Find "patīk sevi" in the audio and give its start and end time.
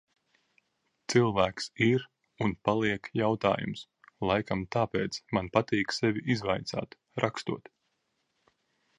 5.59-6.23